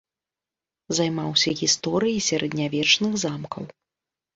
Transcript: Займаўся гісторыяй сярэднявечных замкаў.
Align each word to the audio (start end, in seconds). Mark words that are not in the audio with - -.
Займаўся 1.01 1.55
гісторыяй 1.61 2.21
сярэднявечных 2.33 3.11
замкаў. 3.29 3.75